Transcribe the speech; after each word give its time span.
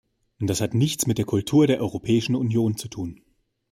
Das 0.39 0.61
hat 0.61 0.73
nichts 0.73 1.05
mit 1.05 1.19
der 1.19 1.25
Kultur 1.25 1.67
der 1.67 1.79
Europäischen 1.79 2.33
Union 2.35 2.75
zu 2.75 2.87
tun. 2.87 3.21